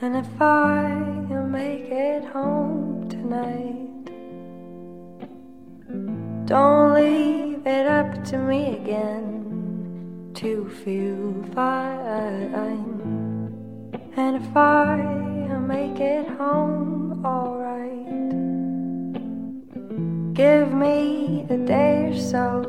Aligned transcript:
And 0.00 0.14
if 0.16 0.40
I 0.40 0.94
make 1.48 1.90
it 1.90 2.24
home 2.26 3.08
tonight, 3.08 4.04
don't 6.46 6.94
leave 6.94 7.66
it 7.66 7.86
up 7.86 8.22
to 8.26 8.38
me 8.38 8.76
again 8.76 10.30
to 10.34 10.68
feel 10.84 11.42
fine. 11.52 12.54
And 14.16 14.36
if 14.36 14.56
I 14.56 14.98
make 15.66 15.98
it 15.98 16.28
home 16.28 17.24
alright, 17.26 18.06
give 20.32 20.72
me 20.72 21.44
a 21.50 21.56
day 21.56 22.10
or 22.12 22.16
so 22.16 22.62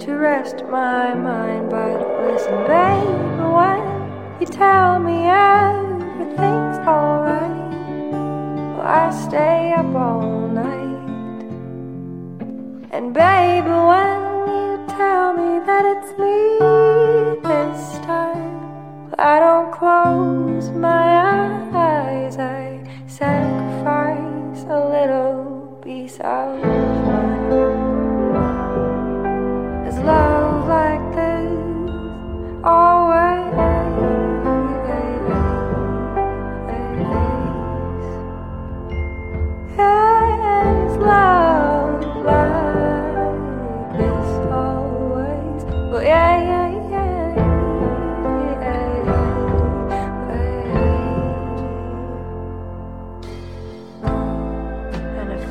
to 0.00 0.14
rest 0.14 0.64
my 0.70 1.12
mind. 1.12 1.68
But 1.68 2.00
listen, 2.24 2.64
baby, 2.66 3.12
when 3.52 4.01
you 4.42 4.48
tell 4.48 4.98
me 4.98 5.28
everything's 5.28 6.78
alright, 6.78 7.70
well, 8.74 8.80
I 8.80 9.10
stay 9.28 9.72
up 9.72 9.94
all 9.94 10.48
night. 10.48 11.06
And 12.90 13.14
baby, 13.14 13.70
when 13.70 14.18
you 14.48 14.84
tell 14.96 15.32
me 15.34 15.64
that 15.64 15.84
it's 15.94 16.18
me 16.18 16.71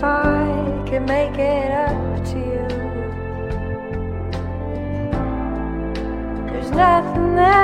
if 0.02 0.05
I 0.05 0.83
can 0.88 1.05
make 1.05 1.38
it 1.38 1.69
up 1.69 2.25
to 2.31 2.38
you, 2.39 2.67
there's 6.47 6.71
nothing 6.71 7.35
that 7.35 7.60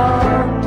Oh. 0.00 0.57